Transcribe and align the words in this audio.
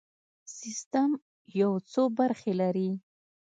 سیستم 0.57 1.09
یو 1.59 1.71
څو 1.91 2.03
برخې 2.17 2.53
لري. 2.61 2.89